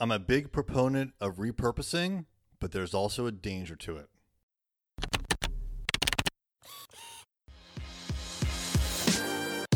I'm 0.00 0.12
a 0.12 0.20
big 0.20 0.52
proponent 0.52 1.14
of 1.20 1.38
repurposing, 1.38 2.26
but 2.60 2.70
there's 2.70 2.94
also 2.94 3.26
a 3.26 3.32
danger 3.32 3.74
to 3.74 3.96
it. 3.96 4.08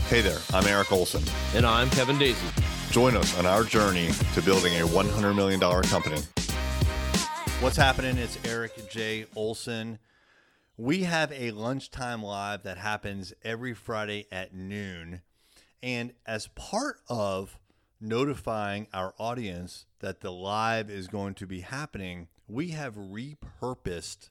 Hey 0.02 0.20
there, 0.20 0.38
I'm 0.54 0.64
Eric 0.68 0.92
Olson. 0.92 1.24
And 1.56 1.66
I'm 1.66 1.90
Kevin 1.90 2.18
Daisy. 2.18 2.46
Join 2.92 3.16
us 3.16 3.36
on 3.36 3.46
our 3.46 3.64
journey 3.64 4.10
to 4.34 4.42
building 4.42 4.74
a 4.74 4.86
$100 4.86 5.34
million 5.34 5.58
company. 5.58 6.20
What's 7.58 7.76
happening? 7.76 8.16
It's 8.16 8.38
Eric 8.44 8.90
J. 8.90 9.26
Olson. 9.34 9.98
We 10.76 11.02
have 11.02 11.32
a 11.32 11.50
lunchtime 11.50 12.22
live 12.22 12.62
that 12.62 12.78
happens 12.78 13.32
every 13.42 13.74
Friday 13.74 14.26
at 14.30 14.54
noon. 14.54 15.22
And 15.82 16.12
as 16.24 16.46
part 16.46 17.00
of 17.08 17.58
notifying 18.02 18.88
our 18.92 19.14
audience 19.18 19.86
that 20.00 20.20
the 20.20 20.32
live 20.32 20.90
is 20.90 21.06
going 21.08 21.34
to 21.34 21.46
be 21.46 21.60
happening, 21.60 22.28
we 22.48 22.68
have 22.68 22.96
repurposed 22.96 24.30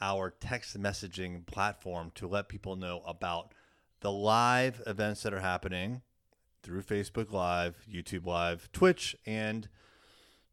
our 0.00 0.30
text 0.30 0.78
messaging 0.78 1.46
platform 1.46 2.10
to 2.16 2.26
let 2.26 2.48
people 2.48 2.76
know 2.76 3.02
about 3.06 3.52
the 4.00 4.12
live 4.12 4.82
events 4.86 5.22
that 5.22 5.32
are 5.32 5.40
happening 5.40 6.02
through 6.62 6.82
Facebook 6.82 7.32
Live, 7.32 7.86
YouTube 7.90 8.26
Live, 8.26 8.70
Twitch, 8.72 9.16
and 9.24 9.68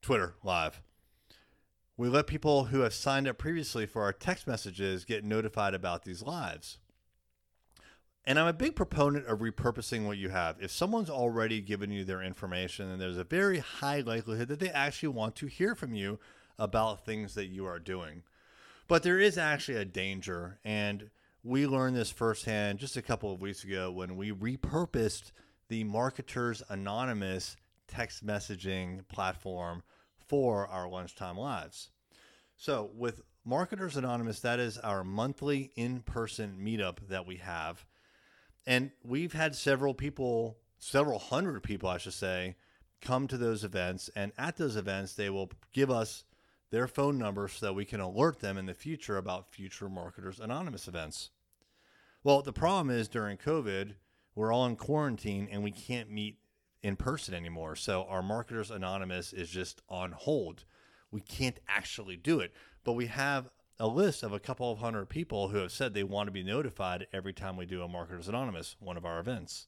Twitter 0.02 0.35
Live. 0.44 0.82
We 1.98 2.08
let 2.08 2.27
people 2.27 2.66
who 2.66 2.82
have 2.82 2.94
signed 2.94 3.27
up 3.27 3.38
previously 3.38 3.85
for 3.85 4.04
our 4.04 4.13
text 4.13 4.48
messages 4.48 5.05
get 5.05 5.24
notified 5.24 5.74
about 5.74 6.04
these 6.04 6.22
lives. 6.24 6.77
And 8.26 8.40
I'm 8.40 8.48
a 8.48 8.54
big 8.54 8.76
proponent 8.76 9.27
of 9.27 9.40
repurposing 9.40 10.05
what 10.05 10.18
you 10.18 10.30
have. 10.30 10.55
If 10.62 10.72
someone's 10.72 11.09
already 11.09 11.59
given 11.59 11.91
you 11.91 12.05
their 12.05 12.22
information, 12.22 12.90
then 12.90 12.99
there's 12.99 13.18
a 13.18 13.26
very 13.26 13.59
high 13.59 13.99
likelihood 13.99 14.48
that 14.48 14.59
they 14.59 14.70
actually 14.70 15.09
want 15.09 15.36
to 15.38 15.48
hear 15.48 15.76
from 15.76 15.94
you 15.94 16.20
about 16.58 17.05
things 17.05 17.34
that 17.36 17.48
you 17.48 17.66
are 17.66 17.80
doing. 17.80 18.24
But 18.88 19.04
there 19.04 19.20
is 19.20 19.38
actually 19.38 19.77
a 19.77 19.85
danger, 19.85 20.60
and 20.63 21.10
we 21.44 21.68
learned 21.68 21.98
this 21.98 22.12
firsthand 22.12 22.79
just 22.79 22.96
a 22.96 23.01
couple 23.01 23.34
of 23.34 23.41
weeks 23.41 23.66
ago 23.66 23.91
when 23.91 24.16
we 24.16 24.32
repurposed 24.32 25.32
the 25.68 25.84
Marketers 25.84 26.63
Anonymous 26.70 27.57
text 27.88 28.26
messaging 28.26 29.05
platform 29.10 29.84
for 30.27 30.68
our 30.68 30.88
lunchtime 30.88 31.38
lives. 31.38 31.90
So, 32.55 32.91
with 32.96 33.21
Marketers 33.44 33.98
Anonymous, 33.98 34.40
that 34.41 34.60
is 34.60 34.77
our 34.77 35.04
monthly 35.04 35.71
in 35.76 36.01
person 36.01 36.57
meetup 36.62 37.10
that 37.10 37.27
we 37.27 37.38
have. 37.38 37.85
And 38.66 38.92
we've 39.04 39.34
had 39.34 39.56
several 39.56 39.94
people, 39.94 40.58
several 40.80 41.20
hundred 41.20 41.62
people, 41.64 41.90
I 41.90 41.98
should 41.98 42.14
say, 42.14 42.56
come 43.02 43.28
to 43.28 43.38
those 43.38 43.64
events. 43.64 44.10
And 44.16 44.32
at 44.38 44.58
those 44.58 44.76
events, 44.76 45.14
they 45.14 45.30
will 45.30 45.52
give 45.74 45.92
us 45.92 46.24
their 46.72 46.88
phone 46.88 47.18
number 47.18 47.48
so 47.48 47.68
that 47.68 47.74
we 47.74 47.86
can 47.86 48.00
alert 48.00 48.40
them 48.40 48.58
in 48.58 48.66
the 48.66 48.74
future 48.74 49.18
about 49.18 49.52
future 49.52 49.90
Marketers 49.90 50.40
Anonymous 50.40 50.88
events. 50.88 51.30
Well, 52.24 52.41
the 52.41 52.54
problem 52.54 52.90
is 52.90 53.08
during 53.08 53.38
COVID, 53.38 53.96
we're 54.34 54.52
all 54.52 54.66
in 54.66 54.76
quarantine 54.76 55.48
and 55.52 55.64
we 55.64 55.72
can't 55.72 56.10
meet 56.10 56.40
in 56.82 56.96
person 56.96 57.34
anymore. 57.34 57.76
So 57.76 58.06
our 58.10 58.24
Marketers 58.24 58.72
Anonymous 58.72 59.34
is 59.34 59.50
just 59.50 59.82
on 59.90 60.14
hold. 60.14 60.66
We 61.12 61.22
can't 61.22 61.60
actually 61.68 62.16
do 62.16 62.40
it, 62.40 62.54
but 62.84 62.94
we 62.94 63.08
have 63.08 63.50
a 63.79 63.88
list 63.88 64.24
of 64.24 64.34
a 64.34 64.40
couple 64.40 64.72
of 64.72 64.79
hundred 64.79 65.09
people 65.09 65.50
who 65.50 65.57
have 65.57 65.72
said 65.72 65.94
they 65.94 66.03
want 66.03 66.28
to 66.28 66.31
be 66.31 66.44
notified 66.44 67.07
every 67.12 67.34
time 67.34 67.57
we 67.57 67.66
do 67.66 67.81
a 67.81 67.88
Marketers 67.88 68.28
Anonymous, 68.28 68.75
one 68.79 68.97
of 68.97 69.06
our 69.06 69.19
events. 69.19 69.68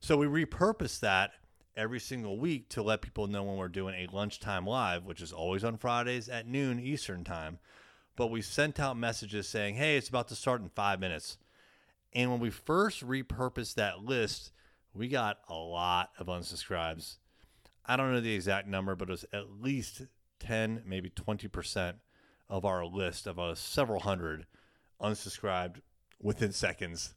So 0.00 0.16
we 0.16 0.26
repurpose 0.26 0.98
that 1.00 1.32
every 1.76 2.00
single 2.00 2.38
week 2.38 2.68
to 2.70 2.82
let 2.82 3.02
people 3.02 3.26
know 3.26 3.42
when 3.42 3.56
we're 3.56 3.68
doing 3.68 3.94
a 3.94 4.14
lunchtime 4.14 4.66
live, 4.66 5.04
which 5.04 5.22
is 5.22 5.32
always 5.32 5.64
on 5.64 5.76
Fridays 5.76 6.28
at 6.28 6.46
noon 6.46 6.80
Eastern 6.80 7.24
time. 7.24 7.58
But 8.16 8.26
we 8.28 8.42
sent 8.42 8.80
out 8.80 8.96
messages 8.96 9.48
saying, 9.48 9.76
hey, 9.76 9.96
it's 9.96 10.08
about 10.08 10.28
to 10.28 10.34
start 10.34 10.60
in 10.60 10.68
five 10.68 11.00
minutes. 11.00 11.38
And 12.12 12.30
when 12.30 12.40
we 12.40 12.50
first 12.50 13.06
repurposed 13.06 13.74
that 13.74 14.04
list, 14.04 14.52
we 14.94 15.08
got 15.08 15.38
a 15.48 15.54
lot 15.54 16.10
of 16.18 16.26
unsubscribes. 16.26 17.16
I 17.86 17.96
don't 17.96 18.12
know 18.12 18.20
the 18.20 18.34
exact 18.34 18.68
number, 18.68 18.94
but 18.94 19.08
it 19.08 19.12
was 19.12 19.24
at 19.32 19.62
least 19.62 20.02
10, 20.40 20.82
maybe 20.86 21.08
20% 21.10 21.94
of 22.48 22.64
our 22.64 22.84
list 22.84 23.26
of 23.26 23.38
uh, 23.38 23.54
several 23.54 24.00
hundred 24.00 24.46
unsubscribed 25.00 25.80
within 26.20 26.52
seconds. 26.52 27.14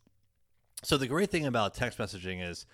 So 0.84 0.98
the 0.98 1.08
great 1.08 1.30
thing 1.30 1.46
about 1.46 1.74
text 1.74 1.98
messaging 1.98 2.48
is 2.48 2.66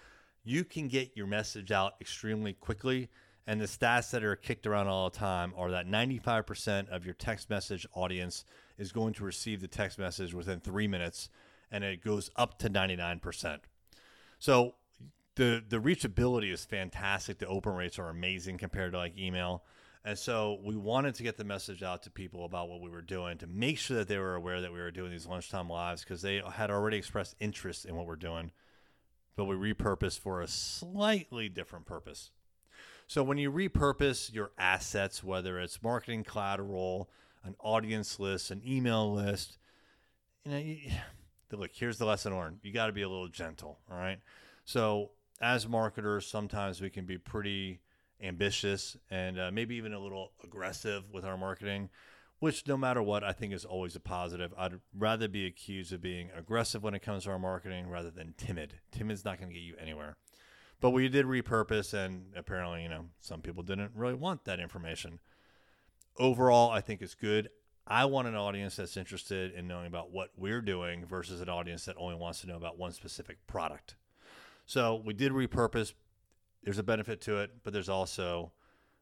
you 0.43 0.63
can 0.63 0.87
get 0.87 1.11
your 1.15 1.27
message 1.27 1.71
out 1.71 1.93
extremely 2.01 2.53
quickly. 2.53 3.09
And 3.47 3.59
the 3.59 3.65
stats 3.65 4.11
that 4.11 4.23
are 4.23 4.35
kicked 4.35 4.67
around 4.67 4.87
all 4.87 5.09
the 5.09 5.17
time 5.17 5.53
are 5.57 5.71
that 5.71 5.87
95% 5.87 6.89
of 6.89 7.05
your 7.05 7.15
text 7.15 7.49
message 7.49 7.87
audience 7.93 8.45
is 8.77 8.91
going 8.91 9.13
to 9.15 9.23
receive 9.23 9.61
the 9.61 9.67
text 9.67 9.97
message 9.97 10.33
within 10.33 10.59
three 10.59 10.87
minutes, 10.87 11.29
and 11.71 11.83
it 11.83 12.03
goes 12.03 12.29
up 12.35 12.59
to 12.59 12.69
99%. 12.69 13.59
So 14.37 14.75
the 15.35 15.63
the 15.67 15.77
reachability 15.77 16.51
is 16.51 16.65
fantastic. 16.65 17.39
The 17.39 17.47
open 17.47 17.73
rates 17.73 17.97
are 17.97 18.09
amazing 18.09 18.57
compared 18.57 18.91
to 18.91 18.99
like 18.99 19.17
email. 19.17 19.63
And 20.03 20.17
so 20.17 20.59
we 20.63 20.75
wanted 20.75 21.15
to 21.15 21.23
get 21.23 21.37
the 21.37 21.43
message 21.43 21.83
out 21.83 22.03
to 22.03 22.09
people 22.09 22.45
about 22.45 22.69
what 22.69 22.81
we 22.81 22.89
were 22.89 23.03
doing 23.03 23.37
to 23.37 23.47
make 23.47 23.77
sure 23.77 23.97
that 23.97 24.07
they 24.07 24.17
were 24.17 24.35
aware 24.35 24.61
that 24.61 24.73
we 24.73 24.79
were 24.79 24.89
doing 24.89 25.11
these 25.11 25.27
lunchtime 25.27 25.69
lives 25.69 26.03
because 26.03 26.23
they 26.23 26.41
had 26.53 26.71
already 26.71 26.97
expressed 26.97 27.35
interest 27.39 27.85
in 27.85 27.95
what 27.95 28.07
we're 28.07 28.15
doing, 28.15 28.51
but 29.35 29.45
we 29.45 29.55
repurposed 29.55 30.19
for 30.19 30.41
a 30.41 30.47
slightly 30.47 31.49
different 31.49 31.85
purpose. 31.85 32.31
So 33.05 33.23
when 33.23 33.37
you 33.37 33.51
repurpose 33.51 34.33
your 34.33 34.51
assets, 34.57 35.23
whether 35.23 35.59
it's 35.59 35.83
marketing 35.83 36.23
collateral, 36.23 37.11
an 37.43 37.55
audience 37.59 38.19
list, 38.19 38.49
an 38.49 38.61
email 38.65 39.13
list, 39.13 39.59
you 40.45 40.51
know, 40.51 40.57
you, 40.57 40.77
look, 41.51 41.71
here's 41.73 41.99
the 41.99 42.05
lesson 42.05 42.35
learned. 42.35 42.59
You 42.63 42.73
got 42.73 42.87
to 42.87 42.93
be 42.93 43.03
a 43.03 43.09
little 43.09 43.27
gentle, 43.27 43.79
all 43.91 43.97
right? 43.97 44.19
So 44.65 45.11
as 45.41 45.67
marketers, 45.67 46.25
sometimes 46.25 46.81
we 46.81 46.89
can 46.89 47.05
be 47.05 47.17
pretty 47.17 47.81
ambitious 48.21 48.97
and 49.09 49.39
uh, 49.39 49.51
maybe 49.51 49.75
even 49.75 49.93
a 49.93 49.99
little 49.99 50.31
aggressive 50.43 51.03
with 51.11 51.25
our 51.25 51.37
marketing, 51.37 51.89
which 52.39 52.67
no 52.67 52.77
matter 52.77 53.01
what, 53.01 53.23
I 53.23 53.31
think 53.31 53.53
is 53.53 53.65
always 53.65 53.95
a 53.95 53.99
positive. 53.99 54.53
I'd 54.57 54.79
rather 54.97 55.27
be 55.27 55.45
accused 55.45 55.93
of 55.93 56.01
being 56.01 56.29
aggressive 56.35 56.83
when 56.83 56.93
it 56.93 57.01
comes 57.01 57.23
to 57.23 57.31
our 57.31 57.39
marketing 57.39 57.89
rather 57.89 58.11
than 58.11 58.33
timid. 58.37 58.75
Timid's 58.91 59.25
not 59.25 59.37
going 59.37 59.49
to 59.49 59.53
get 59.53 59.63
you 59.63 59.75
anywhere. 59.79 60.17
But 60.79 60.89
we 60.89 61.07
did 61.09 61.27
repurpose, 61.27 61.93
and 61.93 62.25
apparently, 62.35 62.81
you 62.81 62.89
know, 62.89 63.05
some 63.19 63.41
people 63.41 63.61
didn't 63.61 63.91
really 63.93 64.15
want 64.15 64.45
that 64.45 64.59
information. 64.59 65.19
Overall, 66.17 66.71
I 66.71 66.81
think 66.81 67.01
it's 67.01 67.13
good. 67.13 67.49
I 67.85 68.05
want 68.05 68.27
an 68.27 68.35
audience 68.35 68.75
that's 68.75 68.97
interested 68.97 69.53
in 69.53 69.67
knowing 69.67 69.87
about 69.87 70.11
what 70.11 70.31
we're 70.35 70.61
doing 70.61 71.05
versus 71.05 71.41
an 71.41 71.49
audience 71.49 71.85
that 71.85 71.95
only 71.99 72.15
wants 72.15 72.41
to 72.41 72.47
know 72.47 72.57
about 72.57 72.79
one 72.79 72.93
specific 72.93 73.45
product. 73.45 73.95
So 74.65 75.01
we 75.05 75.13
did 75.13 75.31
repurpose 75.31 75.93
there's 76.63 76.77
a 76.77 76.83
benefit 76.83 77.21
to 77.21 77.37
it, 77.37 77.51
but 77.63 77.73
there's 77.73 77.89
also 77.89 78.51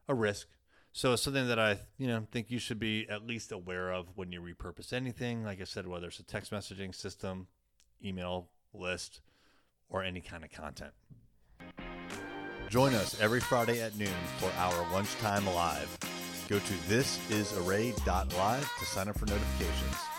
a 0.08 0.14
risk. 0.14 0.48
So 0.92 1.12
it's 1.12 1.22
something 1.22 1.46
that 1.46 1.58
I, 1.58 1.78
you 1.98 2.08
know, 2.08 2.26
think 2.32 2.50
you 2.50 2.58
should 2.58 2.80
be 2.80 3.08
at 3.08 3.26
least 3.26 3.52
aware 3.52 3.92
of 3.92 4.08
when 4.16 4.32
you 4.32 4.40
repurpose 4.40 4.92
anything. 4.92 5.44
Like 5.44 5.60
I 5.60 5.64
said, 5.64 5.86
whether 5.86 6.08
it's 6.08 6.18
a 6.18 6.24
text 6.24 6.50
messaging 6.50 6.94
system, 6.94 7.46
email 8.04 8.48
list, 8.72 9.20
or 9.88 10.02
any 10.02 10.20
kind 10.20 10.44
of 10.44 10.50
content. 10.50 10.92
Join 12.68 12.94
us 12.94 13.20
every 13.20 13.40
Friday 13.40 13.82
at 13.82 13.96
noon 13.96 14.08
for 14.38 14.50
our 14.56 14.92
lunchtime 14.92 15.46
live. 15.46 15.98
Go 16.48 16.58
to 16.58 16.72
thisisarray.live 16.88 18.70
to 18.78 18.84
sign 18.84 19.08
up 19.08 19.18
for 19.18 19.26
notifications. 19.26 20.09